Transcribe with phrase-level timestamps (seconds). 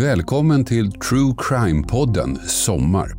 [0.00, 3.12] Välkommen till True Crime-podden Sommar.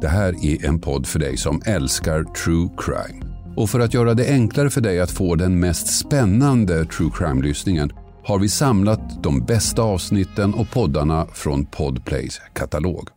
[0.00, 3.24] Det här är en podd för dig som älskar true crime.
[3.56, 7.90] Och för att göra det enklare för dig att få den mest spännande true crime-lyssningen
[8.24, 13.08] har vi samlat de bästa avsnitten och poddarna från Podplays katalog.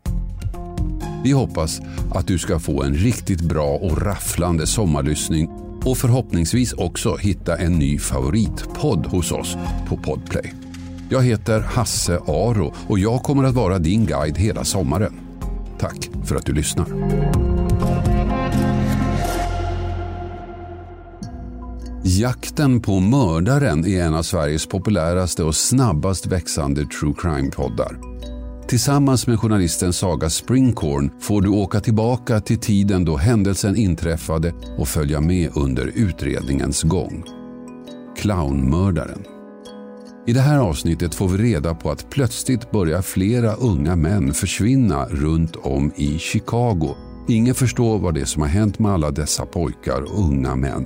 [1.24, 1.82] Vi hoppas
[2.14, 5.50] att du ska få en riktigt bra och rafflande sommarlyssning
[5.86, 9.58] och förhoppningsvis också hitta en ny favoritpodd hos oss
[9.88, 10.67] på Podplay.
[11.10, 15.20] Jag heter Hasse Aro och jag kommer att vara din guide hela sommaren.
[15.80, 16.88] Tack för att du lyssnar.
[22.04, 27.98] Jakten på mördaren är en av Sveriges populäraste och snabbast växande true crime-poddar.
[28.68, 34.88] Tillsammans med journalisten Saga Springhorn får du åka tillbaka till tiden då händelsen inträffade och
[34.88, 37.24] följa med under utredningens gång.
[38.18, 39.37] Clownmördaren.
[40.28, 45.06] I det här avsnittet får vi reda på att plötsligt börjar flera unga män försvinna
[45.06, 46.96] runt om i Chicago.
[47.28, 50.86] Ingen förstår vad det är som har hänt med alla dessa pojkar och unga män.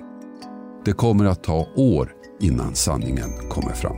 [0.85, 3.97] Det kommer att ta år innan sanningen kommer fram.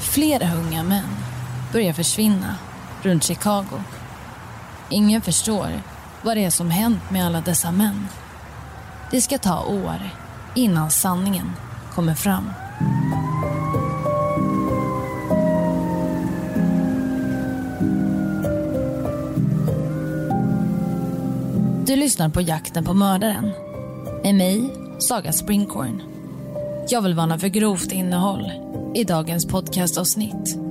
[0.00, 1.16] Flera unga män
[1.72, 2.56] börjar försvinna
[3.02, 3.82] runt Chicago.
[4.90, 5.68] Ingen förstår
[6.22, 8.06] vad det är som hänt med alla dessa män.
[9.10, 10.10] Det ska ta år
[10.54, 11.52] innan sanningen
[11.94, 12.50] kommer fram.
[21.86, 23.50] Du lyssnar på Jakten på mördaren
[24.22, 26.02] med mig, Saga Springhorn.
[26.88, 28.52] Jag vill varna för grovt innehåll
[28.94, 30.65] i dagens podcastavsnitt.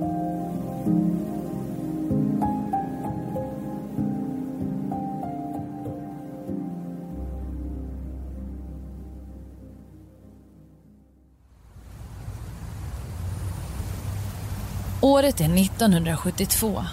[15.26, 16.84] Året är 1972.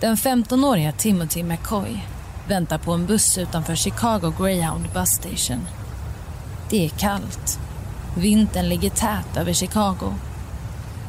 [0.00, 2.00] Den 15-åriga Timothy McCoy
[2.48, 5.66] väntar på en buss utanför Chicago Greyhound Bus Station.
[6.70, 7.58] Det är kallt.
[8.16, 10.14] Vintern ligger tät över Chicago.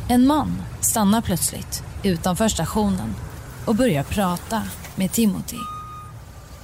[0.08, 3.16] En man stannar plötsligt utanför stationen
[3.66, 4.62] och börjar prata
[4.96, 5.59] med Timothy.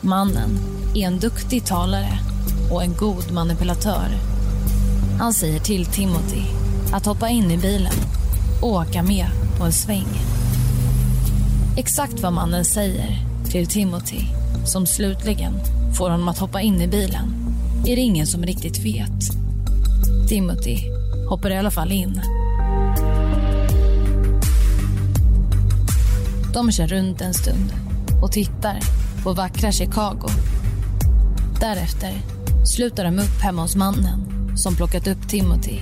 [0.01, 0.49] Mannen
[0.95, 2.19] är en duktig talare
[2.71, 4.07] och en god manipulatör.
[5.19, 6.43] Han säger till Timothy
[6.93, 7.95] att hoppa in i bilen
[8.61, 10.07] och åka med på en sväng.
[11.77, 13.17] Exakt vad mannen säger
[13.49, 14.21] till Timothy,
[14.65, 15.53] som slutligen
[15.97, 17.33] får honom att hoppa in i bilen,
[17.85, 19.21] är det ingen som riktigt vet.
[20.29, 20.77] Timothy
[21.29, 22.21] hoppar i alla fall in.
[26.53, 27.73] De kör runt en stund
[28.23, 28.79] och tittar
[29.23, 30.29] på vackra Chicago.
[31.59, 32.13] Därefter
[32.65, 34.19] slutar de upp hemma hos mannen
[34.57, 35.79] som plockat upp Timothy.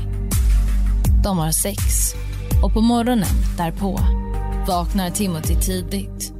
[1.23, 2.13] De har sex
[2.63, 3.99] och på morgonen därpå
[4.67, 6.33] vaknar Timothy tidigt.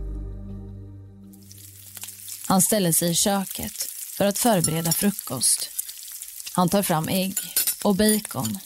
[2.48, 3.74] Han ställer sig i köket
[4.18, 5.70] för att förbereda frukost.
[6.54, 7.36] Han tar fram ägg
[7.84, 8.58] och bacon,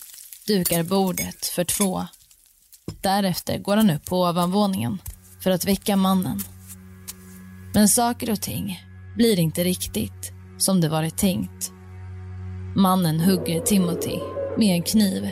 [0.48, 2.08] dukar bordet för två.
[3.02, 5.02] Därefter går han upp på ovanvåningen
[5.44, 6.40] för att väcka mannen.
[7.74, 8.84] Men saker och ting
[9.16, 11.72] blir inte riktigt som det varit tänkt.
[12.76, 14.20] Mannen hugger Timothy
[14.58, 15.32] med en kniv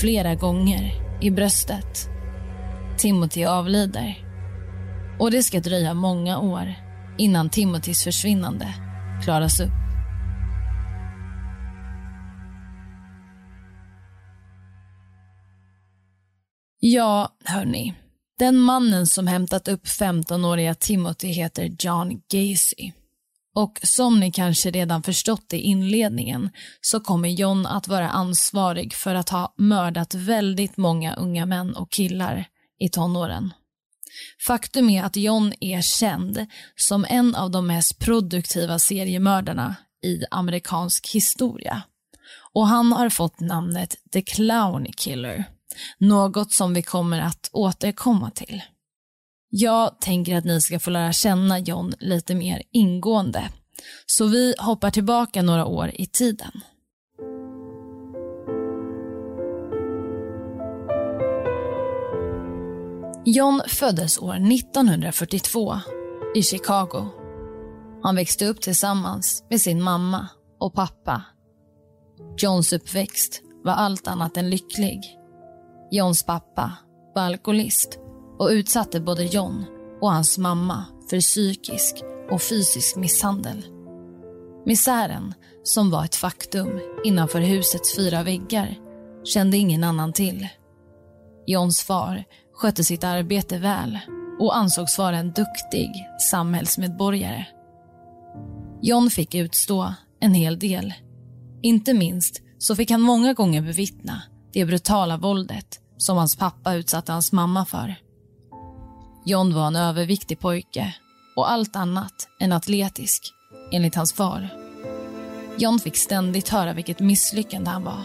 [0.00, 2.08] flera gånger i bröstet.
[2.98, 4.26] Timothy avlider.
[5.18, 6.74] Och det ska dröja många år
[7.18, 8.74] innan Timothys försvinnande
[9.24, 9.70] klaras upp.
[16.80, 17.94] Ja, hörni.
[18.38, 22.92] Den mannen som hämtat upp 15-åriga Timothy heter John Gacy.
[23.54, 26.50] Och som ni kanske redan förstått i inledningen
[26.80, 31.90] så kommer John att vara ansvarig för att ha mördat väldigt många unga män och
[31.90, 32.48] killar
[32.78, 33.52] i tonåren.
[34.46, 41.08] Faktum är att John är känd som en av de mest produktiva seriemördarna i amerikansk
[41.14, 41.82] historia.
[42.52, 45.44] Och han har fått namnet The Clown Killer,
[45.98, 48.62] något som vi kommer att återkomma till.
[49.52, 53.48] Jag tänker att ni ska få lära känna John lite mer ingående.
[54.06, 56.50] Så vi hoppar tillbaka några år i tiden.
[63.24, 65.76] John föddes år 1942
[66.34, 67.08] i Chicago.
[68.02, 70.28] Han växte upp tillsammans med sin mamma
[70.60, 71.22] och pappa.
[72.38, 75.00] Johns uppväxt var allt annat än lycklig.
[75.90, 76.72] Johns pappa
[77.14, 77.98] var alkoholist
[78.40, 79.64] och utsatte både John
[80.00, 83.64] och hans mamma för psykisk och fysisk misshandel.
[84.66, 88.78] Misären, som var ett faktum innanför husets fyra väggar,
[89.24, 90.48] kände ingen annan till.
[91.46, 93.98] Johns far skötte sitt arbete väl
[94.38, 95.90] och ansågs vara en duktig
[96.30, 97.46] samhällsmedborgare.
[98.82, 100.94] John fick utstå en hel del.
[101.62, 104.22] Inte minst så fick han många gånger bevittna
[104.52, 107.96] det brutala våldet som hans pappa utsatte hans mamma för.
[109.30, 110.94] John var en överviktig pojke
[111.36, 113.32] och allt annat än atletisk,
[113.72, 114.48] enligt hans far.
[115.58, 118.02] John fick ständigt höra vilket misslyckande han var.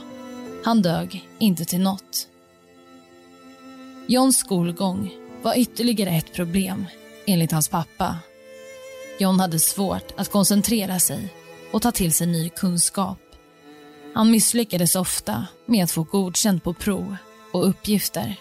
[0.65, 2.27] Han dög inte till något.
[4.07, 6.85] Johns skolgång var ytterligare ett problem,
[7.25, 8.17] enligt hans pappa.
[9.19, 11.33] John hade svårt att koncentrera sig
[11.71, 13.19] och ta till sig ny kunskap.
[14.13, 17.15] Han misslyckades ofta med att få godkänt på prov
[17.53, 18.35] och uppgifter.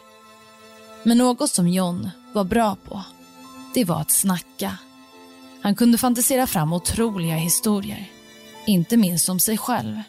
[1.02, 3.04] Men något som John var bra på,
[3.74, 4.78] det var att snacka.
[5.62, 8.10] Han kunde fantisera fram otroliga historier,
[8.66, 10.02] inte minst om sig själv.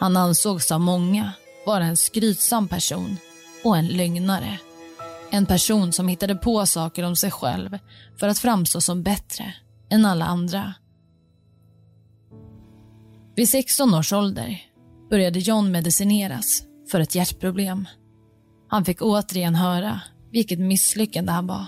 [0.00, 1.32] Han ansågs av många
[1.66, 3.16] vara en skrytsam person
[3.64, 4.58] och en lögnare.
[5.30, 7.78] En person som hittade på saker om sig själv
[8.20, 9.54] för att framstå som bättre
[9.90, 10.74] än alla andra.
[13.36, 14.62] Vid 16 års ålder
[15.10, 17.88] började John medicineras för ett hjärtproblem.
[18.68, 20.00] Han fick återigen höra
[20.38, 21.66] vilket misslyckande han var.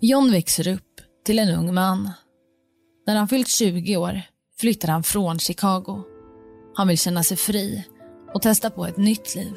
[0.00, 2.10] John växer upp till en ung man.
[3.06, 4.22] När han fyllt 20 år
[4.60, 6.02] flyttar han från Chicago.
[6.74, 7.84] Han vill känna sig fri
[8.34, 9.52] och testa på ett nytt liv.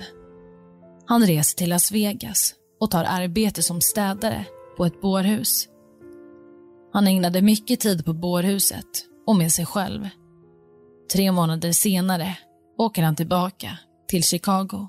[1.05, 4.45] Han reser till Las Vegas och tar arbete som städare
[4.77, 5.67] på ett bårhus.
[6.93, 10.07] Han ägnade mycket tid på bårhuset och med sig själv.
[11.13, 12.37] Tre månader senare
[12.77, 13.77] åker han tillbaka
[14.07, 14.87] till Chicago.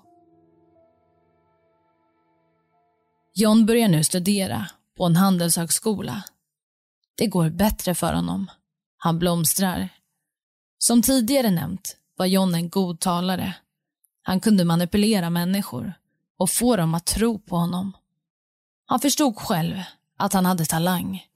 [3.35, 6.23] John börjar nu studera på en handelshögskola.
[7.15, 8.51] Det går bättre för honom.
[8.97, 9.89] Han blomstrar.
[10.79, 13.55] Som tidigare nämnt var John en god talare.
[14.23, 15.95] Han kunde manipulera människor
[16.39, 17.93] och få dem att tro på honom.
[18.87, 19.83] Han förstod själv
[20.17, 21.27] att han hade talang.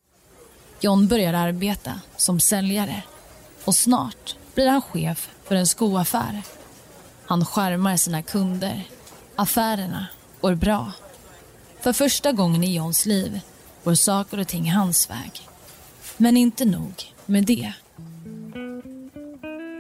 [0.81, 3.02] John börjar arbeta som säljare
[3.64, 6.42] och snart blir han chef för en skoaffär.
[7.26, 8.84] Han skärmar sina kunder.
[9.37, 10.06] Affärerna
[10.40, 10.92] går bra.
[11.87, 13.41] För första gången i Johns liv
[13.85, 15.33] går saker och ting hans väg.
[16.17, 16.94] Men inte nog
[17.27, 17.73] med det.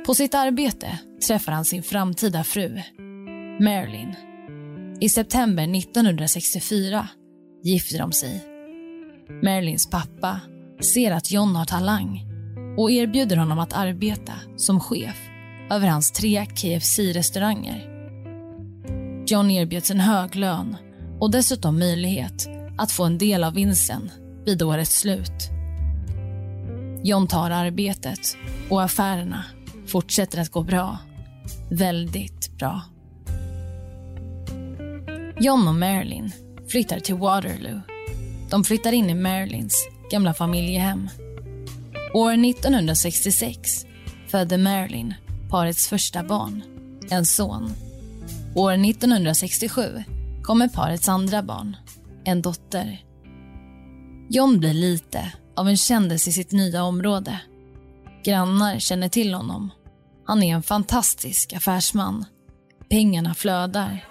[0.06, 2.82] På sitt arbete träffar han sin framtida fru,
[3.60, 4.14] Marilyn.
[5.00, 7.08] I september 1964
[7.62, 8.44] gifter de sig.
[9.42, 10.40] Marilyns pappa
[10.94, 12.26] ser att John har talang
[12.78, 15.16] och erbjuder honom att arbeta som chef
[15.70, 17.92] över hans tre KFC-restauranger.
[19.26, 20.76] John erbjuds en hög lön
[21.20, 24.10] och dessutom möjlighet att få en del av vinsten
[24.44, 25.50] vid årets slut.
[27.02, 28.36] John tar arbetet
[28.68, 29.44] och affärerna
[29.86, 30.98] fortsätter att gå bra.
[31.70, 32.82] Väldigt bra.
[35.40, 36.32] John och Marilyn
[36.68, 37.80] flyttar till Waterloo.
[38.50, 41.08] De flyttar in i Marilyns gamla familjehem.
[42.14, 43.86] År 1966
[44.28, 45.14] födde Marilyn
[45.50, 46.62] parets första barn,
[47.10, 47.72] en son.
[48.54, 50.04] År 1967
[50.46, 51.76] kommer parets andra barn,
[52.24, 53.04] en dotter.
[54.28, 57.40] John blir lite av en kändis i sitt nya område.
[58.24, 59.70] Grannar känner till honom.
[60.26, 62.24] Han är en fantastisk affärsman.
[62.90, 64.04] Pengarna flödar.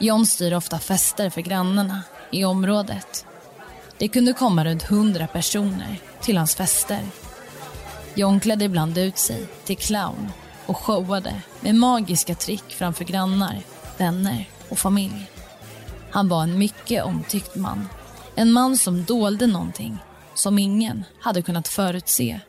[0.00, 3.26] John styr ofta fester för grannarna i området.
[3.98, 7.00] Det kunde komma runt hundra personer till hans fester.
[8.14, 10.32] John klädde ibland ut sig till clown
[10.66, 13.62] och showade med magiska trick framför grannar,
[13.98, 15.30] vänner och familj.
[16.10, 17.88] Han var en mycket omtyckt man.
[18.34, 19.98] En man som dolde någonting
[20.34, 22.40] som ingen hade kunnat förutse.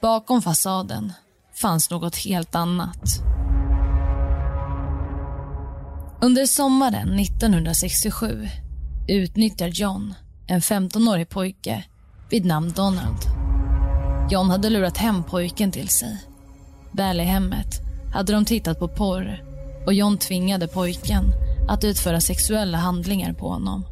[0.00, 1.12] Bakom fasaden
[1.54, 3.22] fanns något helt annat.
[6.20, 8.48] Under sommaren 1967
[9.08, 10.14] utnyttjar John
[10.46, 11.84] en 15-årig pojke
[12.30, 13.18] vid namn Donald.
[14.30, 16.24] John hade lurat hem pojken till sig.
[16.92, 17.80] Väl i hemmet
[18.14, 19.47] hade de tittat på porr
[19.88, 21.32] och John tvingade pojken
[21.68, 23.84] att utföra sexuella handlingar på honom.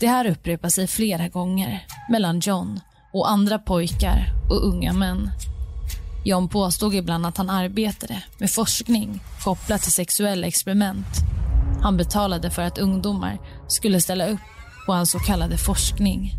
[0.00, 2.80] Det här upprepar sig flera gånger mellan John
[3.12, 5.30] och andra pojkar och unga män.
[6.24, 11.06] John påstod ibland att han arbetade med forskning kopplat till sexuella experiment.
[11.82, 13.38] Han betalade för att ungdomar
[13.68, 14.40] skulle ställa upp
[14.86, 16.32] på hans så kallade forskning.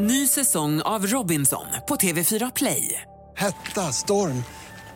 [0.00, 3.02] Ny säsong av Robinson på TV4 Play.
[3.36, 4.44] Hetta, storm,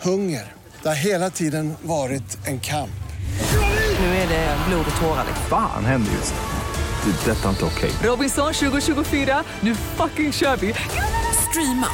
[0.02, 0.52] hunger.
[0.82, 2.90] Det har hela tiden varit en kamp.
[4.00, 5.24] Nu är det blod och tårar.
[5.48, 7.12] Fan händer just nu.
[7.12, 7.30] Det.
[7.30, 7.90] är Detta är inte okej.
[8.02, 10.74] Robinson 2024, nu fucking kör vi!
[11.50, 11.88] Streama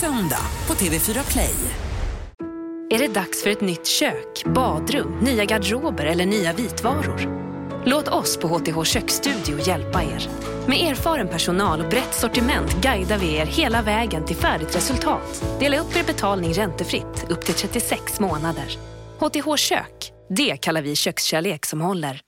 [0.00, 1.54] söndag på TV4 Play.
[2.90, 7.51] Är det dags för ett nytt kök, badrum, nya garderober eller nya vitvaror?
[7.84, 10.28] Låt oss på HTH Köksstudio hjälpa er.
[10.66, 15.44] Med erfaren personal och brett sortiment guidar vi er hela vägen till färdigt resultat.
[15.60, 18.78] Dela upp er betalning räntefritt upp till 36 månader.
[19.18, 22.20] HTH Kök, det kallar vi kökskärlek som håller.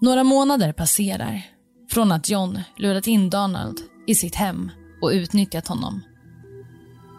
[0.00, 1.42] Några månader passerar
[1.90, 4.70] från att John lurat in Donald i sitt hem
[5.02, 6.02] och utnyttjat honom.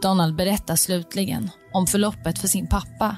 [0.01, 3.17] Donald berättar slutligen om förloppet för sin pappa.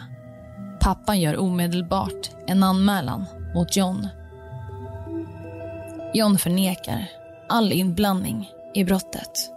[0.86, 3.26] Pappan gör omedelbart en anmälan
[3.56, 4.08] mot John.
[6.14, 7.10] John förnekar
[7.50, 9.52] all inblandning i brottet.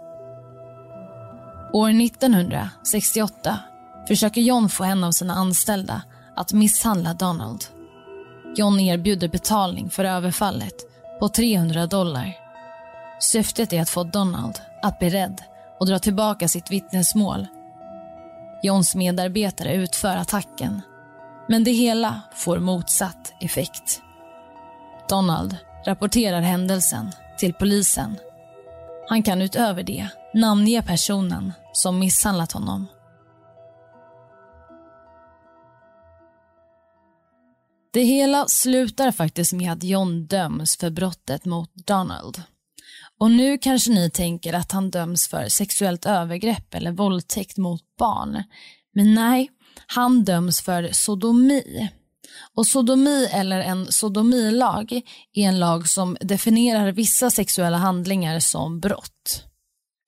[1.73, 3.59] År 1968
[4.07, 6.01] försöker John få en av sina anställda
[6.35, 7.65] att misshandla Donald.
[8.55, 10.75] John erbjuder betalning för överfallet
[11.19, 12.37] på 300 dollar.
[13.19, 15.41] Syftet är att få Donald att bli rädd
[15.79, 17.47] och dra tillbaka sitt vittnesmål.
[18.63, 20.81] Johns medarbetare utför attacken,
[21.49, 24.01] men det hela får motsatt effekt.
[25.09, 28.17] Donald rapporterar händelsen till polisen.
[29.09, 32.87] Han kan utöver det namnge personen som misshandlat honom.
[37.93, 42.43] Det hela slutar faktiskt med att John döms för brottet mot Donald.
[43.19, 48.43] Och nu kanske ni tänker att han döms för sexuellt övergrepp eller våldtäkt mot barn.
[48.93, 49.49] Men nej,
[49.87, 51.89] han döms för sodomi.
[52.55, 55.01] Och sodomi eller en sodomilag
[55.33, 59.43] är en lag som definierar vissa sexuella handlingar som brott.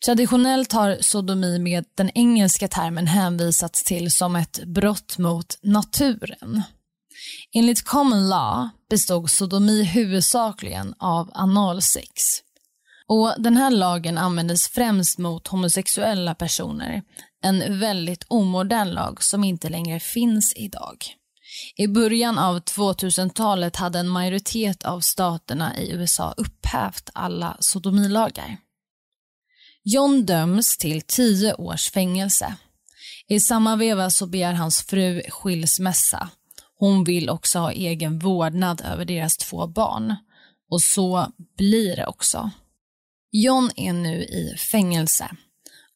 [0.05, 6.63] Traditionellt har sodomi med den engelska termen hänvisats till som ett brott mot naturen.
[7.53, 12.13] Enligt common law bestod sodomi huvudsakligen av analsex.
[13.07, 17.03] Och Den här lagen användes främst mot homosexuella personer.
[17.41, 21.05] En väldigt omodern lag som inte längre finns idag.
[21.75, 28.57] I början av 2000-talet hade en majoritet av staterna i USA upphävt alla sodomilagar.
[29.83, 32.55] John döms till tio års fängelse.
[33.27, 36.29] I samma veva så begär hans fru skilsmässa.
[36.77, 40.15] Hon vill också ha egen vårdnad över deras två barn.
[40.69, 42.51] Och så blir det också.
[43.31, 45.29] John är nu i fängelse.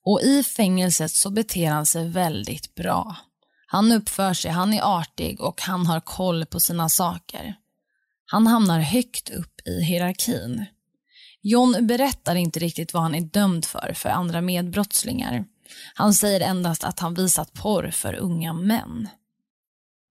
[0.05, 3.15] Och i fängelset så beter han sig väldigt bra.
[3.67, 7.55] Han uppför sig, han är artig och han har koll på sina saker.
[8.25, 10.65] Han hamnar högt upp i hierarkin.
[11.41, 15.45] John berättar inte riktigt vad han är dömd för för andra medbrottslingar.
[15.95, 19.09] Han säger endast att han visat porr för unga män.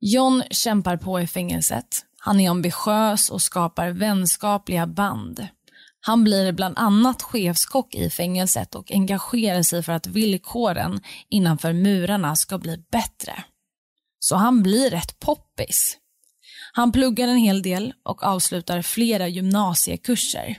[0.01, 2.05] John kämpar på i fängelset.
[2.19, 5.49] Han är ambitiös och skapar vänskapliga band.
[6.07, 12.37] Han blir bland annat chefskock i fängelset och engagerar sig för att villkoren innanför murarna
[12.37, 13.45] ska bli bättre.
[14.19, 15.97] Så han blir rätt poppis.
[16.73, 20.59] Han pluggar en hel del och avslutar flera gymnasiekurser.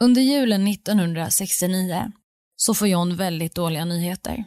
[0.00, 2.12] Under julen 1969
[2.56, 4.44] så får John väldigt dåliga nyheter.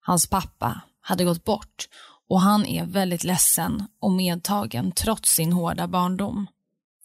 [0.00, 1.88] Hans pappa hade gått bort
[2.28, 6.46] och han är väldigt ledsen och medtagen trots sin hårda barndom.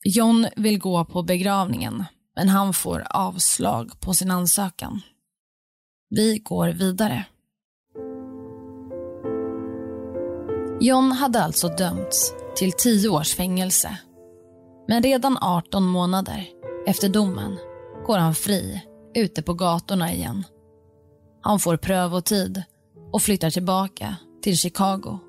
[0.03, 5.01] John vill gå på begravningen, men han får avslag på sin ansökan.
[6.10, 7.25] Vi går vidare.
[10.82, 13.98] John hade alltså dömts till tio års fängelse.
[14.88, 16.48] Men redan 18 månader
[16.88, 17.58] efter domen
[18.06, 18.82] går han fri
[19.15, 20.44] ute på gatorna igen.
[21.41, 22.63] Han får prövotid
[23.12, 25.20] och flyttar tillbaka till Chicago.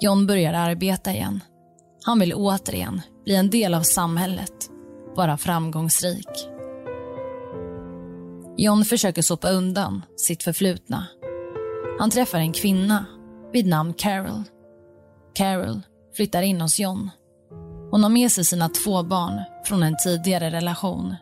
[0.00, 1.40] John börjar arbeta igen.
[2.04, 4.70] Han vill återigen bli en del av samhället,
[5.16, 6.48] vara framgångsrik.
[8.56, 11.06] John försöker sopa undan sitt förflutna.
[11.98, 13.06] Han träffar en kvinna
[13.52, 14.44] vid namn Carol.
[15.34, 15.82] Carol
[16.16, 17.10] flyttar in hos John.
[17.90, 21.14] Hon har med sig sina två barn från en tidigare relation.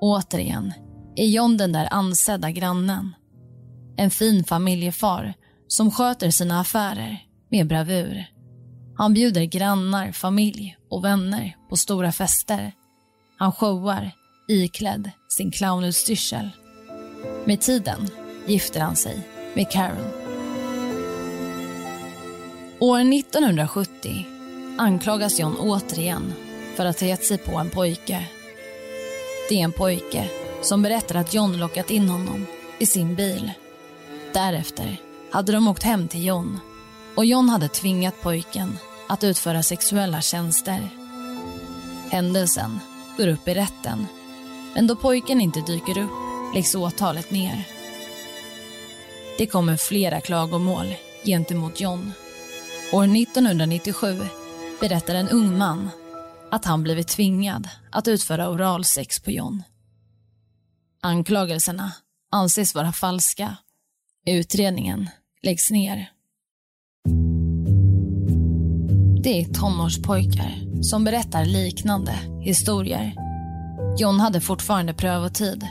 [0.00, 0.72] Återigen
[1.16, 3.14] är John den där ansedda grannen.
[3.96, 5.34] En fin familjefar
[5.68, 7.18] som sköter sina affärer
[7.50, 8.31] med bravur.
[8.96, 12.72] Han bjuder grannar, familj och vänner på stora fester.
[13.38, 14.10] Han showar
[14.48, 16.50] iklädd sin clownutstyrsel.
[17.44, 18.08] Med tiden
[18.46, 19.20] gifter han sig
[19.54, 20.04] med Carol.
[22.78, 24.26] År 1970
[24.78, 26.32] anklagas John återigen
[26.76, 28.26] för att ha gett sig på en pojke.
[29.48, 30.30] Det är en pojke
[30.62, 32.46] som berättar att John lockat in honom
[32.78, 33.52] i sin bil.
[34.32, 34.96] Därefter
[35.30, 36.60] hade de åkt hem till John
[37.16, 38.78] och John hade tvingat pojken
[39.08, 40.88] att utföra sexuella tjänster.
[42.10, 42.80] Händelsen
[43.16, 44.06] går upp i rätten
[44.74, 46.22] men då pojken inte dyker upp
[46.54, 47.68] läggs åtalet ner.
[49.38, 52.12] Det kommer flera klagomål gentemot John.
[52.92, 54.20] År 1997
[54.80, 55.90] berättar en ung man
[56.50, 59.62] att han blivit tvingad att utföra oralsex på John.
[61.00, 61.92] Anklagelserna
[62.30, 63.56] anses vara falska.
[64.26, 65.10] Utredningen
[65.42, 66.10] läggs ner.
[69.22, 73.14] Det är tonårspojkar som berättar liknande historier.
[73.98, 75.66] John hade fortfarande prövotid.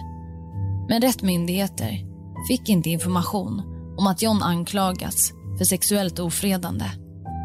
[0.89, 2.05] Men rätt myndigheter
[2.48, 3.62] fick inte information
[3.98, 6.86] om att John anklagats för sexuellt ofredande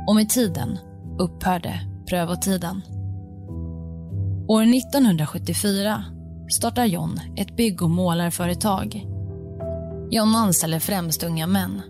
[0.09, 0.79] och med tiden
[1.19, 2.83] upphörde prövotiden.
[4.49, 6.05] År 1974
[6.51, 9.07] startar John ett bygg och målarföretag.
[10.11, 11.83] John anställer främst unga män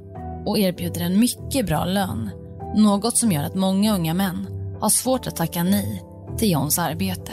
[0.47, 2.31] och erbjuder en mycket bra lön.
[2.75, 4.47] Något som gör att många unga män
[4.81, 6.05] har svårt att tacka nej
[6.39, 7.33] till Johns arbete.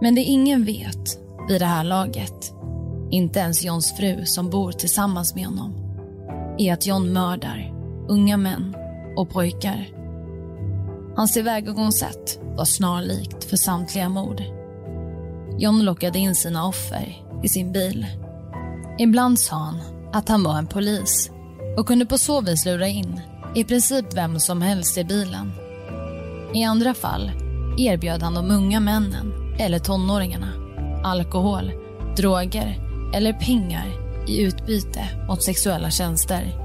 [0.00, 2.54] Men det ingen vet vid det här laget,
[3.10, 5.74] inte ens Johns fru som bor tillsammans med honom,
[6.58, 7.74] är att John mördar
[8.08, 8.76] unga män
[9.16, 9.88] och pojkar.
[11.16, 14.42] Hans tillvägagångssätt var snarlikt för samtliga mord.
[15.58, 18.06] John lockade in sina offer i sin bil.
[18.98, 19.80] Ibland sa han
[20.12, 21.30] att han var en polis
[21.78, 23.20] och kunde på så vis lura in
[23.54, 25.52] i princip vem som helst i bilen.
[26.54, 27.30] I andra fall
[27.78, 30.60] erbjöd han de unga männen eller tonåringarna
[31.04, 31.72] alkohol,
[32.16, 32.78] droger
[33.14, 33.86] eller pengar
[34.26, 36.56] i utbyte mot sexuella tjänster.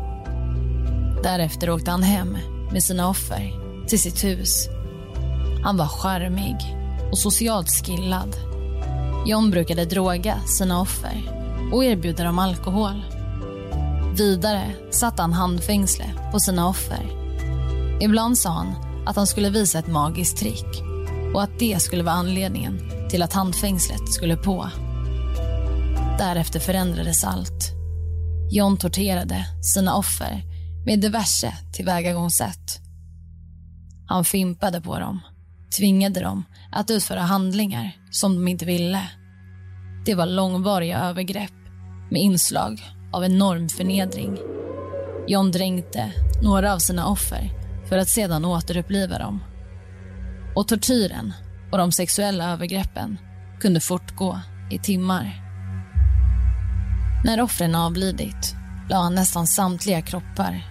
[1.23, 2.37] Därefter åkte han hem
[2.71, 3.53] med sina offer
[3.87, 4.67] till sitt hus.
[5.63, 6.55] Han var charmig
[7.11, 8.35] och socialt skillad.
[9.25, 11.31] John brukade droga sina offer
[11.73, 13.14] och erbjuda dem alkohol.
[14.17, 17.09] Vidare satte han handfängsle på sina offer.
[18.01, 18.75] Ibland sa han
[19.05, 20.83] att han skulle visa ett magiskt trick
[21.33, 24.69] och att det skulle vara anledningen till att handfängslet skulle på.
[26.17, 27.73] Därefter förändrades allt.
[28.51, 30.43] John torterade sina offer
[30.85, 32.79] med diverse tillvägagångssätt.
[34.07, 35.19] Han fimpade på dem,
[35.77, 39.01] tvingade dem att utföra handlingar som de inte ville.
[40.05, 41.53] Det var långvariga övergrepp
[42.11, 44.37] med inslag av enorm förnedring.
[45.27, 47.49] John dränkte några av sina offer
[47.89, 49.43] för att sedan återuppliva dem.
[50.55, 51.33] Och tortyren
[51.71, 53.17] och de sexuella övergreppen
[53.59, 54.39] kunde fortgå
[54.71, 55.41] i timmar.
[57.25, 58.55] När offren avlidit
[58.89, 60.63] la han nästan samtliga kroppar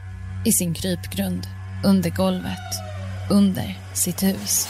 [0.44, 1.46] i sin krypgrund
[1.84, 2.70] under golvet,
[3.30, 4.68] under sitt hus.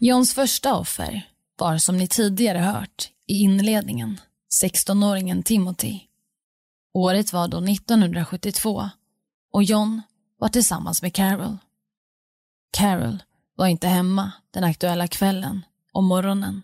[0.00, 4.20] Johns första offer var som ni tidigare hört i inledningen
[4.62, 6.00] 16-åringen Timothy.
[6.94, 8.90] Året var då 1972
[9.52, 10.02] och John
[10.38, 11.58] var tillsammans med Carol.
[12.72, 13.22] Carol
[13.54, 16.62] var inte hemma den aktuella kvällen och morgonen.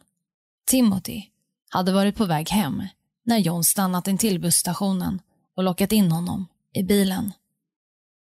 [0.67, 1.23] Timothy
[1.71, 2.83] hade varit på väg hem
[3.25, 5.21] när John stannat intill busstationen
[5.57, 7.33] och lockat in honom i bilen.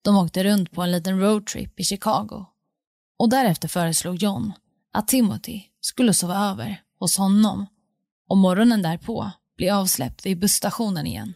[0.01, 2.45] De åkte runt på en liten roadtrip i Chicago
[3.19, 4.53] och därefter föreslog John
[4.93, 7.65] att Timothy skulle sova över hos honom
[8.29, 11.33] och morgonen därpå bli avsläppt vid busstationen igen.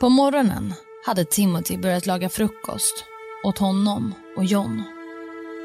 [0.00, 0.74] På morgonen
[1.06, 3.04] hade Timothy börjat laga frukost
[3.44, 4.82] åt honom och John.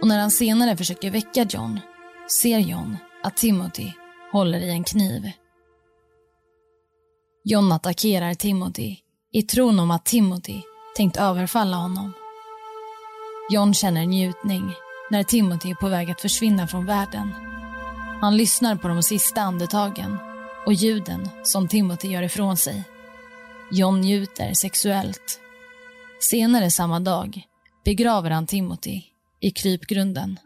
[0.02, 1.80] Och när han senare försöker väcka John
[2.42, 3.92] ser John att Timothy
[4.32, 5.32] håller i en kniv.
[7.44, 8.96] John attackerar Timothy
[9.32, 10.62] i tron om att Timothy
[10.96, 12.14] tänkt överfalla honom.
[13.52, 14.74] John känner njutning
[15.10, 17.34] när Timothy är på väg att försvinna från världen.
[18.22, 20.18] Han lyssnar på de sista andetagen
[20.66, 22.84] och ljuden som Timothy gör ifrån sig.
[23.72, 25.40] John njuter sexuellt.
[26.20, 27.42] Senare samma dag
[27.86, 29.02] begraver han Timothy
[29.40, 30.40] i krypgrunden.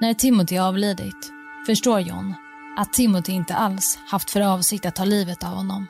[0.00, 1.32] När Timothy avlidit
[1.66, 2.34] förstår John
[2.78, 5.86] att Timothy inte alls haft för avsikt att ta livet av honom.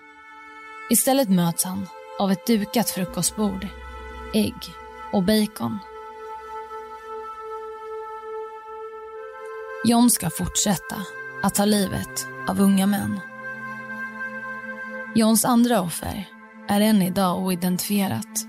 [0.91, 1.87] Istället möts han
[2.19, 3.67] av ett dukat frukostbord,
[4.35, 4.55] ägg
[5.13, 5.79] och bacon.
[9.89, 10.97] John ska fortsätta
[11.43, 13.21] att ta livet av unga män.
[15.15, 16.29] Johns andra offer
[16.69, 18.47] är än idag oidentifierat.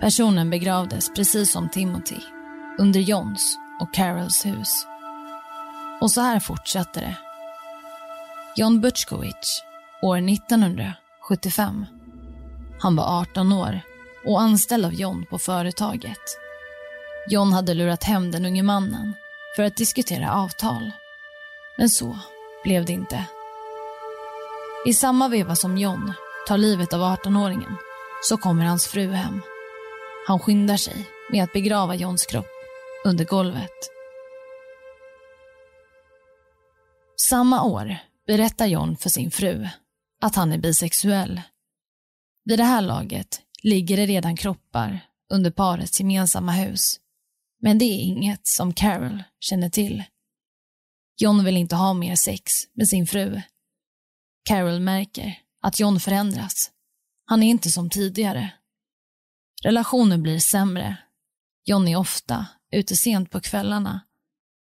[0.00, 2.20] Personen begravdes precis som Timothy
[2.78, 4.86] under Johns och Carols hus.
[6.00, 7.16] Och så här fortsatte det.
[8.56, 9.62] John Butchkowicz
[10.02, 11.86] år 1975.
[12.80, 13.80] Han var 18 år
[14.26, 16.38] och anställd av John på företaget.
[17.28, 19.14] John hade lurat hem den unge mannen
[19.56, 20.90] för att diskutera avtal.
[21.78, 22.18] Men så
[22.64, 23.24] blev det inte.
[24.86, 26.12] I samma veva som John
[26.48, 27.76] tar livet av 18-åringen
[28.22, 29.40] så kommer hans fru hem.
[30.26, 32.46] Han skyndar sig med att begrava Johns kropp
[33.04, 33.90] under golvet.
[37.30, 39.68] Samma år berättar John för sin fru
[40.22, 41.40] att han är bisexuell.
[42.44, 45.00] Vid det här laget ligger det redan kroppar
[45.32, 47.00] under parets gemensamma hus.
[47.62, 50.04] Men det är inget som Carol känner till.
[51.16, 53.42] John vill inte ha mer sex med sin fru.
[54.44, 56.70] Carol märker att John förändras.
[57.24, 58.52] Han är inte som tidigare.
[59.64, 60.96] Relationen blir sämre.
[61.64, 64.00] John är ofta ute sent på kvällarna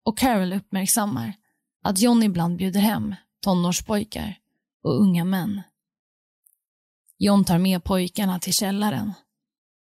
[0.06, 1.34] och Carol uppmärksammar
[1.84, 4.40] att John ibland bjuder hem tonårspojkar
[4.84, 5.62] och unga män.
[7.18, 9.14] John tar med pojkarna till källaren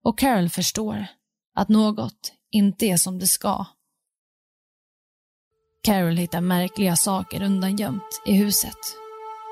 [0.03, 1.05] och Carol förstår
[1.55, 3.65] att något inte är som det ska.
[5.83, 8.77] Carol hittar märkliga saker undangömt i huset.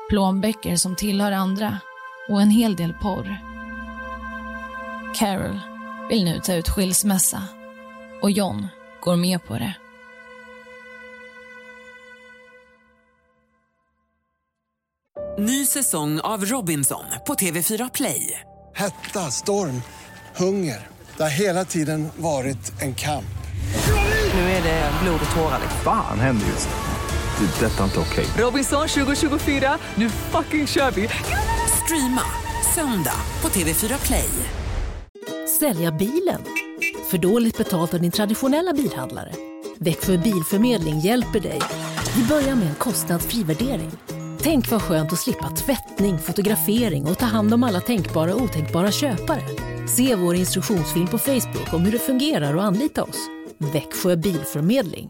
[0.10, 1.80] Plånböcker som tillhör andra
[2.30, 3.38] och en hel del porr.
[5.16, 5.60] Carol
[6.10, 7.44] vill nu ta ut skilsmässa
[8.22, 8.68] och John
[9.02, 9.74] går med på det.
[15.40, 18.40] Ny säsong av Robinson på TV4 Play.
[18.76, 19.82] Hetta, storm,
[20.36, 20.97] hunger.
[21.18, 23.26] Det har hela tiden varit en kamp.
[24.34, 25.60] Nu är det blod och tårar.
[25.84, 27.46] Fan händer just nu.
[27.46, 27.66] Det.
[27.66, 28.26] är Detta är inte okej.
[28.38, 31.10] Robinson 2024, nu fucking kör vi!
[31.84, 32.22] Streama
[32.76, 34.30] söndag på TV4 Play.
[35.60, 36.42] Sälja bilen?
[37.10, 39.32] För dåligt betalt av din traditionella bilhandlare?
[39.78, 41.62] Växjö Bilförmedling hjälper dig.
[42.16, 43.92] Vi börjar med en kostnadsfri värdering.
[44.42, 48.92] Tänk vad skönt att slippa tvättning, fotografering och ta hand om alla tänkbara och otänkbara
[48.92, 49.42] köpare.
[49.88, 53.30] Se vår instruktionsfilm på Facebook om hur det fungerar och anlita oss.
[53.58, 55.10] Växjö Bilförmedling.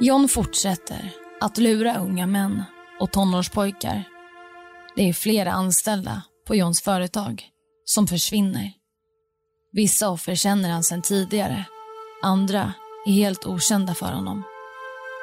[0.00, 1.10] John fortsätter
[1.40, 2.62] att lura unga män
[3.00, 4.04] och tonårspojkar.
[4.96, 7.44] Det är flera anställda på Johns företag
[7.84, 8.72] som försvinner.
[9.72, 11.64] Vissa offer känner han sedan tidigare.
[12.22, 12.72] Andra
[13.06, 14.42] är helt okända för honom.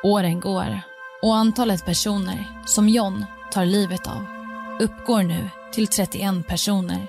[0.03, 0.81] Åren går
[1.21, 4.25] och antalet personer som John tar livet av
[4.79, 7.07] uppgår nu till 31 personer.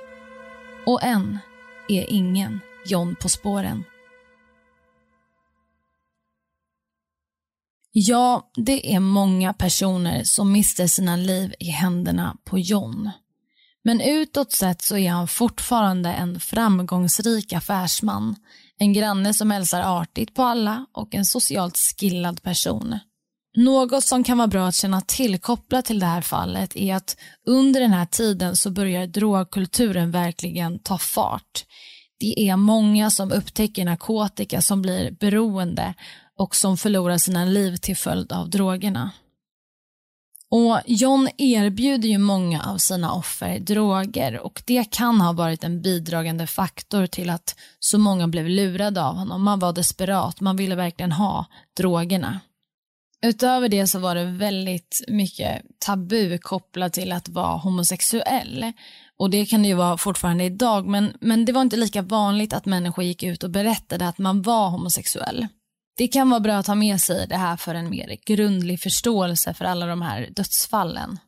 [0.86, 1.38] Och än
[1.88, 3.84] är ingen John på spåren.
[7.92, 13.10] Ja, det är många personer som mister sina liv i händerna på John.
[13.82, 18.36] Men utåt sett så är han fortfarande en framgångsrik affärsman.
[18.78, 22.98] En granne som hälsar artigt på alla och en socialt skillad person.
[23.56, 27.16] Något som kan vara bra att känna till kopplat till det här fallet är att
[27.46, 31.64] under den här tiden så börjar drogkulturen verkligen ta fart.
[32.20, 35.94] Det är många som upptäcker narkotika som blir beroende
[36.38, 39.10] och som förlorar sina liv till följd av drogerna.
[40.56, 45.82] Och John erbjuder ju många av sina offer droger och det kan ha varit en
[45.82, 49.44] bidragande faktor till att så många blev lurade av honom.
[49.44, 52.40] Man var desperat, man ville verkligen ha drogerna.
[53.26, 58.72] Utöver det så var det väldigt mycket tabu kopplat till att vara homosexuell.
[59.18, 62.52] Och det kan det ju vara fortfarande idag, men, men det var inte lika vanligt
[62.52, 65.46] att människor gick ut och berättade att man var homosexuell.
[65.96, 69.54] Det kan vara bra att ha med sig det här för en mer grundlig förståelse
[69.54, 71.18] för alla de här dödsfallen.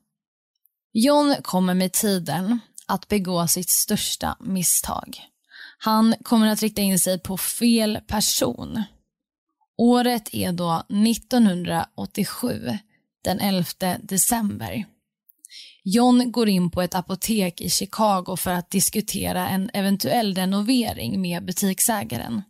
[0.92, 5.20] John kommer med tiden att begå sitt största misstag.
[5.78, 8.82] Han kommer att rikta in sig på fel person.
[9.76, 12.78] Året är då 1987,
[13.24, 13.64] den 11
[14.02, 14.84] december.
[15.84, 21.44] John går in på ett apotek i Chicago för att diskutera en eventuell renovering med
[21.44, 22.42] butiksägaren.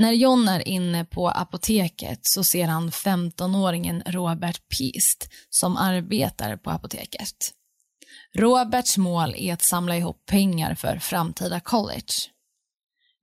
[0.00, 6.70] När John är inne på apoteket så ser han 15-åringen Robert Pist som arbetar på
[6.70, 7.52] apoteket.
[8.34, 12.12] Roberts mål är att samla ihop pengar för framtida college.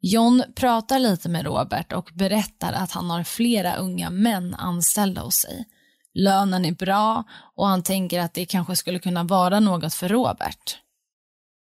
[0.01, 5.35] John pratar lite med Robert och berättar att han har flera unga män anställda hos
[5.35, 5.65] sig.
[6.13, 7.23] Lönen är bra
[7.55, 10.77] och han tänker att det kanske skulle kunna vara något för Robert.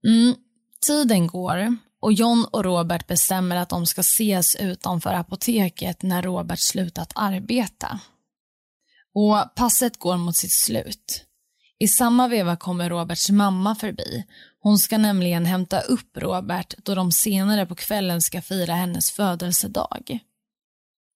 [0.07, 0.35] Mm,
[0.87, 6.59] tiden går och John och Robert bestämmer att de ska ses utanför apoteket när Robert
[6.59, 7.99] slutat arbeta.
[9.13, 11.25] Och passet går mot sitt slut.
[11.79, 14.25] I samma veva kommer Roberts mamma förbi.
[14.59, 20.19] Hon ska nämligen hämta upp Robert då de senare på kvällen ska fira hennes födelsedag.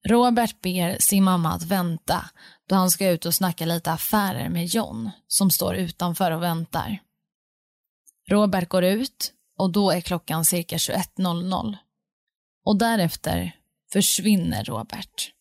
[0.08, 2.30] Robert ber sin mamma att vänta
[2.69, 7.00] då han ska ut och snacka lite affärer med John som står utanför och väntar.
[8.30, 11.76] Robert går ut och då är klockan cirka 21.00.
[12.65, 13.56] Och därefter
[13.91, 15.32] försvinner Robert.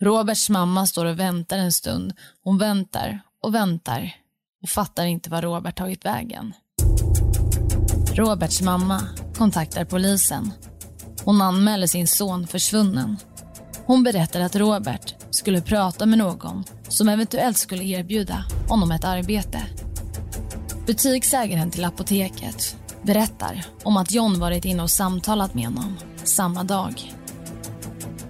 [0.00, 2.12] Roberts mamma står och väntar en stund.
[2.42, 4.16] Hon väntar och väntar
[4.62, 6.52] och fattar inte var Robert tagit vägen.
[8.14, 9.00] Roberts mamma
[9.36, 10.52] kontaktar polisen.
[11.24, 13.16] Hon anmäler sin son försvunnen.
[13.86, 19.66] Hon berättar att Robert skulle prata med någon som eventuellt skulle erbjuda honom ett arbete.
[20.86, 27.12] Butiksägaren till apoteket berättar om att John varit inne och samtalat med honom samma dag.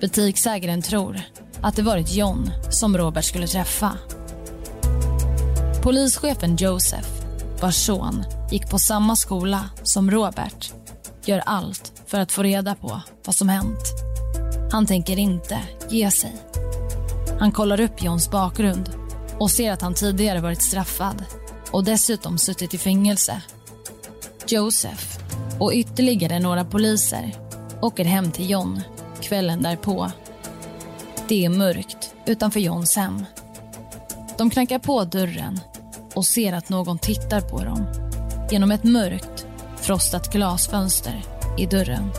[0.00, 1.20] Butiksägaren tror
[1.60, 3.98] att det varit John som Robert skulle träffa.
[5.82, 7.08] Polischefen Joseph,
[7.60, 10.72] vars son gick på samma skola som Robert
[11.24, 13.82] gör allt för att få reda på vad som hänt.
[14.72, 15.58] Han tänker inte
[15.90, 16.36] ge sig.
[17.38, 18.90] Han kollar upp Johns bakgrund
[19.38, 21.24] och ser att han tidigare varit straffad
[21.70, 23.42] och dessutom suttit i fängelse.
[24.52, 25.18] Joseph
[25.60, 27.34] och ytterligare några poliser
[27.82, 28.82] åker hem till John
[29.20, 30.10] kvällen därpå.
[31.28, 33.24] Det är mörkt utanför Johns hem.
[34.38, 35.60] De knackar på dörren
[36.14, 37.86] och ser att någon tittar på dem
[38.50, 41.24] genom ett mörkt, frostat glasfönster
[41.58, 42.10] i dörren.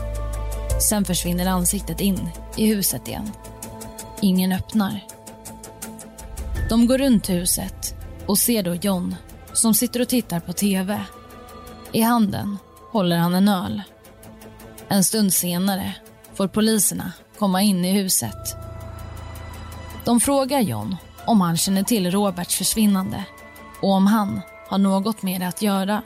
[0.88, 3.30] Sen försvinner ansiktet in i huset igen.
[4.20, 5.04] Ingen öppnar.
[6.68, 7.94] De går runt huset
[8.26, 9.16] och ser då John
[9.52, 11.04] som sitter och tittar på tv.
[11.92, 12.58] I handen
[12.92, 13.82] håller han en öl.
[14.88, 15.94] En stund senare
[16.34, 18.56] får poliserna komma in i huset.
[20.04, 23.24] De frågar John om han känner till Roberts försvinnande
[23.82, 26.02] och om han har något med det att göra.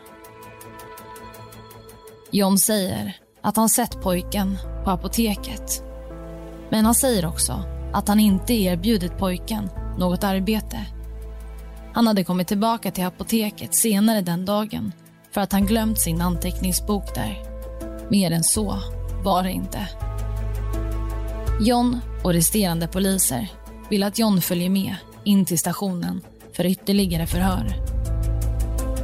[2.31, 5.83] John säger att han sett pojken på apoteket.
[6.71, 10.87] Men han säger också att han inte erbjudit pojken något arbete.
[11.93, 14.93] Han hade kommit tillbaka till apoteket senare den dagen
[15.35, 17.43] för att han glömt sin anteckningsbok där.
[18.11, 18.79] Mer än så
[19.25, 19.89] var det inte.
[21.61, 23.49] John och resterande poliser
[23.91, 26.21] vill att John följer med in till stationen
[26.53, 27.75] för ytterligare förhör.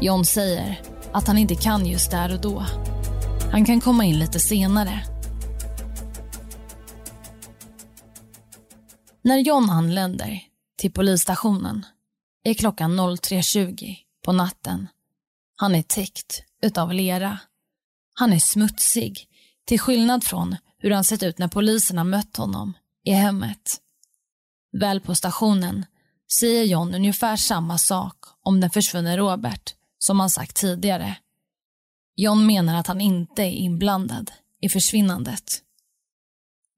[0.01, 0.81] John säger
[1.13, 2.65] att han inte kan just där och då.
[3.53, 5.05] Han kan komma in lite senare.
[9.23, 10.41] När John anländer
[10.79, 11.87] till polisstationen
[12.45, 14.89] är klockan 03.20 på natten.
[15.61, 17.39] Han är täckt utav lera.
[18.15, 19.29] Han är smutsig,
[19.65, 22.73] till skillnad från hur han sett ut när poliserna mött honom
[23.05, 23.81] i hemmet.
[24.73, 25.87] Väl på stationen
[26.41, 31.17] säger John ungefär samma sak om den försvunne Robert som han sagt tidigare.
[32.17, 35.63] John menar att han inte är inblandad i försvinnandet.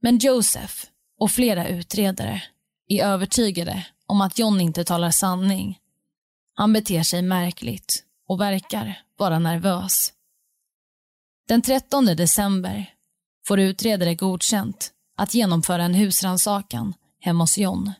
[0.00, 0.74] Men Joseph
[1.18, 2.42] och flera utredare
[2.88, 5.78] är övertygade om att John inte talar sanning.
[6.54, 10.12] Han beter sig märkligt och verkar vara nervös.
[11.48, 12.94] Den 13 december
[13.46, 17.92] får utredare godkänt att genomföra en husransakan hemma hos John.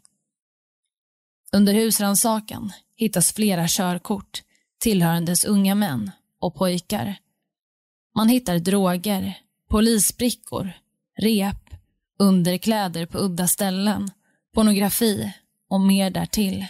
[1.53, 4.42] Under husransakan hittas flera körkort
[4.81, 7.16] tillhörandes unga män och pojkar.
[8.14, 10.73] Man hittar droger, polisbrickor,
[11.18, 11.75] rep,
[12.18, 14.11] underkläder på udda ställen,
[14.55, 15.33] pornografi
[15.68, 16.66] och mer därtill.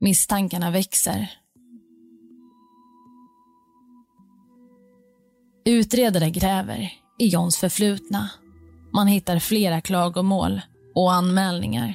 [0.00, 1.39] Misstankarna växer.
[5.64, 8.30] Utredare gräver i Johns förflutna.
[8.92, 10.60] Man hittar flera klagomål
[10.94, 11.94] och anmälningar.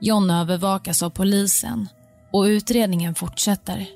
[0.00, 1.88] John övervakas av polisen
[2.32, 3.86] och utredningen fortsätter.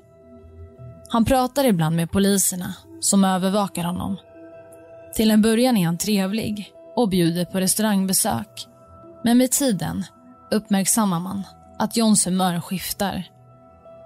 [1.08, 4.16] Han pratar ibland med poliserna som övervakar honom.
[5.14, 8.66] Till en början är han trevlig och bjuder på restaurangbesök.
[9.24, 10.04] Men med tiden
[10.50, 11.42] uppmärksammar man
[11.78, 13.24] att Johns humör skiftar.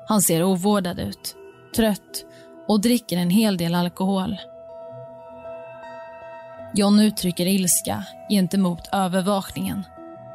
[0.09, 1.37] Han ser ovårdad ut,
[1.77, 2.25] trött
[2.69, 4.37] och dricker en hel del alkohol.
[6.77, 9.87] John uttrycker ilska gentemot övervakningen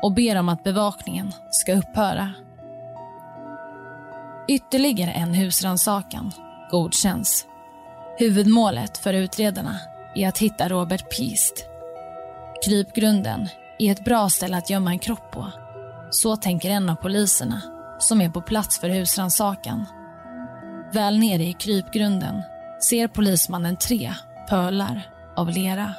[0.02, 2.34] och ber om att bevakningen ska upphöra.
[4.48, 6.32] Ytterligare en husrannsakan
[6.72, 7.46] godkänns.
[8.18, 9.80] Huvudmålet för utredarna
[10.16, 11.66] är att hitta Robert Peast.
[12.66, 13.48] Krypgrunden
[13.80, 15.52] är ett bra ställe att gömma en kropp på.
[16.10, 17.62] Så tänker en av poliserna
[18.00, 19.86] som är på plats för husrannsakan.
[20.94, 22.42] Väl nere i krypgrunden
[22.90, 24.14] ser polismannen tre
[24.50, 25.94] pölar av lera.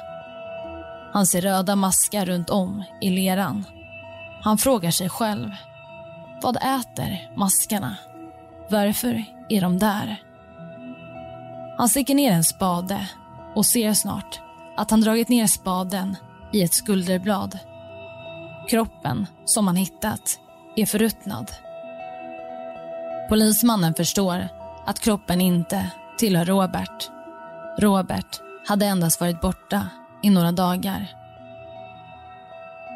[1.13, 3.65] Han ser röda maskar runt om i leran.
[4.43, 5.49] Han frågar sig själv.
[6.41, 7.95] Vad äter maskarna?
[8.69, 10.23] Varför är de där?
[11.77, 13.09] Han sticker ner en spade
[13.55, 14.41] och ser snart
[14.77, 16.17] att han dragit ner spaden
[16.53, 17.59] i ett skulderblad.
[18.69, 20.39] Kroppen, som han hittat,
[20.75, 21.51] är förruttnad.
[23.29, 24.47] Polismannen förstår
[24.85, 27.09] att kroppen inte tillhör Robert.
[27.79, 29.89] Robert hade endast varit borta
[30.23, 31.07] i några dagar.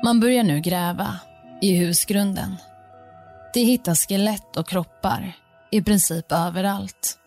[0.03, 1.19] Man börjar nu gräva
[1.61, 2.55] i husgrunden.
[3.53, 5.33] Det hittas skelett och kroppar
[5.71, 7.19] i princip överallt.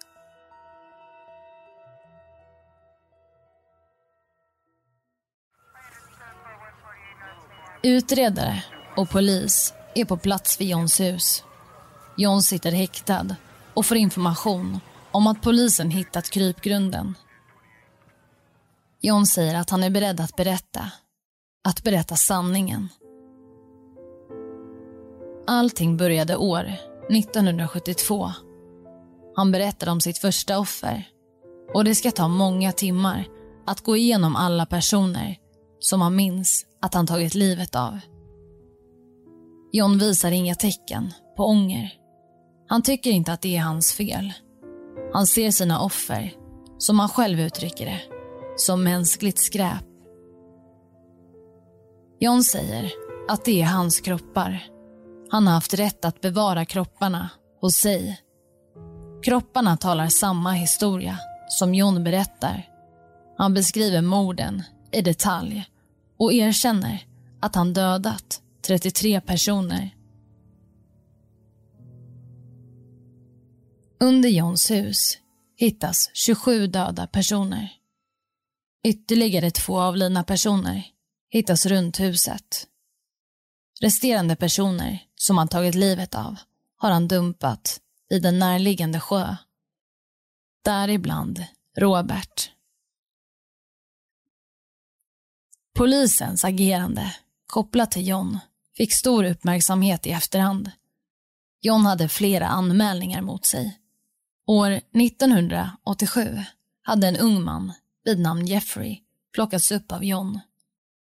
[7.83, 8.65] Utredare
[8.97, 11.45] och polis är på plats vid Johns hus.
[12.17, 13.37] John sitter häktad
[13.75, 14.81] och får information
[15.11, 17.15] om att polisen hittat krypgrunden.
[19.01, 20.93] John säger att han är beredd att berätta.
[21.69, 22.89] Att berätta sanningen.
[25.47, 26.73] Allting började år
[27.11, 28.33] 1972.
[29.37, 31.09] Han berättar om sitt första offer
[31.75, 33.25] och det ska ta många timmar
[33.67, 35.37] att gå igenom alla personer
[35.81, 37.99] som han minns att han tagit livet av.
[39.73, 41.95] John visar inga tecken på ånger.
[42.69, 44.33] Han tycker inte att det är hans fel.
[45.13, 46.33] Han ser sina offer,
[46.79, 48.18] som han själv uttrycker det,
[48.61, 49.85] som mänskligt skräp.
[52.21, 52.93] John säger
[53.29, 54.67] att det är hans kroppar.
[55.31, 58.21] Han har haft rätt att bevara kropparna hos sig.
[59.23, 61.19] Kropparna talar samma historia
[61.49, 62.69] som John berättar.
[63.37, 65.65] Han beskriver morden i detalj
[66.19, 67.05] och erkänner
[67.41, 69.95] att han dödat 33 personer.
[74.01, 75.19] Under Johns hus
[75.57, 77.78] hittas 27 döda personer.
[78.85, 80.87] Ytterligare två avlidna personer
[81.31, 82.67] hittas runt huset.
[83.81, 86.37] Resterande personer som han tagit livet av
[86.77, 89.37] har han dumpat i den närliggande sjö.
[90.65, 91.45] Däribland
[91.77, 92.51] Robert.
[95.75, 98.39] Polisens agerande kopplat till John
[98.77, 100.71] fick stor uppmärksamhet i efterhand.
[101.61, 103.79] John hade flera anmälningar mot sig.
[104.47, 106.45] År 1987
[106.83, 107.73] hade en ung man
[108.09, 109.03] vid namn Jeffrey
[109.35, 110.41] plockats upp av John.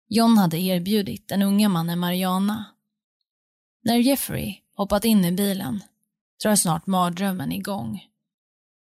[0.08, 2.66] John hade erbjudit den unga mannen Mariana.
[3.84, 5.84] När Jeffrey hoppat in i bilen
[6.44, 8.06] drar snart mardrömmen igång.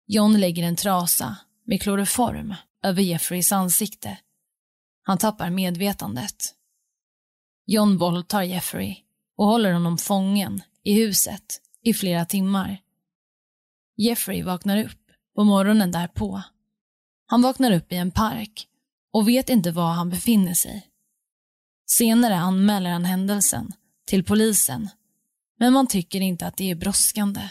[0.07, 4.17] John lägger en trasa med kloroform över Jeffreys ansikte.
[5.03, 6.55] Han tappar medvetandet.
[7.65, 8.97] John våldtar Jeffrey
[9.37, 12.81] och håller honom fången i huset i flera timmar.
[13.97, 15.01] Jeffrey vaknar upp
[15.35, 16.43] på morgonen därpå.
[17.25, 18.67] Han vaknar upp i en park
[19.13, 20.87] och vet inte var han befinner sig.
[21.85, 23.71] Senare anmäler han händelsen
[24.05, 24.89] till polisen,
[25.59, 27.49] men man tycker inte att det är brådskande.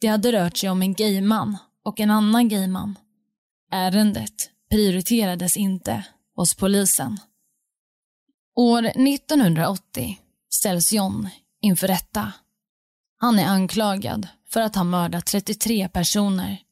[0.00, 2.98] Det hade rört sig om en gayman och en annan gayman.
[3.70, 7.18] Ärendet prioriterades inte hos polisen.
[8.54, 10.18] År 1980
[10.50, 11.28] ställs John
[11.60, 12.32] inför rätta.
[13.18, 16.62] Han är anklagad för att ha mördat 33 personer.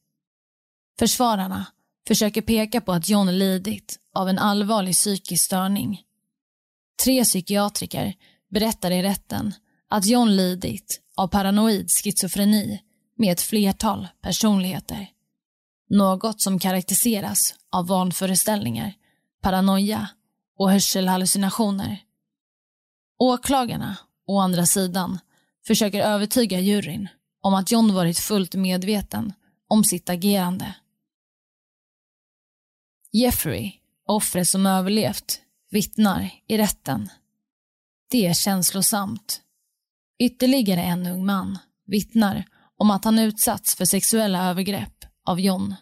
[0.99, 1.65] Försvararna
[2.07, 6.01] försöker peka på att John lidit av en allvarlig psykisk störning.
[7.03, 8.13] Tre psykiatriker
[8.49, 9.53] berättar i rätten
[9.89, 12.81] att John lidit av paranoid schizofreni
[13.17, 15.07] med ett flertal personligheter.
[15.89, 18.93] Något som karaktäriseras av vanföreställningar,
[19.41, 20.09] paranoia
[20.57, 21.97] och hörselhallucinationer.
[23.19, 25.19] Åklagarna, å andra sidan,
[25.67, 27.07] försöker övertyga juryn
[27.41, 29.33] om att John varit fullt medveten
[29.67, 30.75] om sitt agerande.
[33.13, 33.73] Jeffrey,
[34.07, 37.09] offret som överlevt, vittnar i rätten.
[38.11, 39.41] Det är känslosamt.
[40.19, 42.45] Ytterligare en ung man vittnar
[42.77, 45.75] om att han utsatts för sexuella övergrepp av John.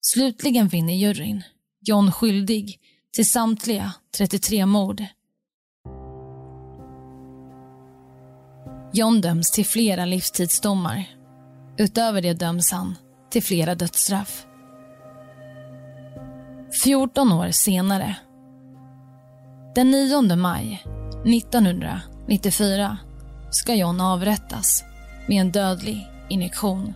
[0.00, 1.42] Slutligen finner juryn
[1.80, 2.80] John skyldig
[3.12, 5.04] till samtliga 33 mord.
[8.92, 11.04] John döms till flera livstidsdomar.
[11.78, 12.96] Utöver det döms han
[13.30, 14.46] till flera dödsstraff.
[16.72, 18.16] 14 år senare,
[19.74, 20.82] den 9 maj
[21.24, 22.98] 1994
[23.50, 24.84] ska John avrättas
[25.26, 26.94] med en dödlig injektion.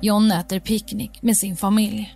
[0.00, 2.14] John äter picknick med sin familj.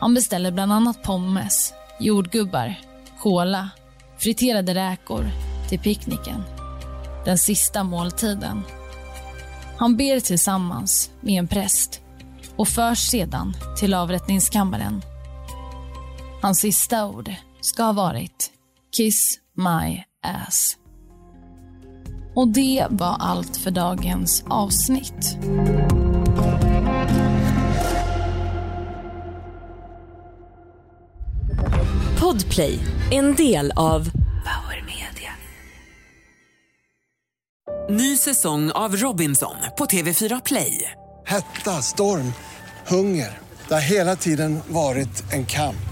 [0.00, 2.74] Han beställer bland annat pommes, jordgubbar,
[3.18, 3.70] kola,
[4.18, 5.30] friterade räkor
[5.68, 6.42] till picknicken.
[7.24, 8.62] Den sista måltiden.
[9.76, 12.00] Han ber tillsammans med en präst
[12.56, 15.02] och förs sedan till avrättningskammaren.
[16.42, 17.30] Hans sista ord
[17.60, 18.50] ska ha varit
[18.96, 20.76] Kiss my ass.
[22.34, 25.36] Och det var allt för dagens avsnitt.
[32.20, 32.78] Podplay,
[33.10, 34.10] en del av
[34.44, 35.32] Power Media
[37.90, 40.90] Ny säsong av Robinson på TV4 Play.
[41.26, 42.32] Hetta, storm,
[42.86, 43.38] hunger.
[43.68, 45.91] Det har hela tiden varit en kamp.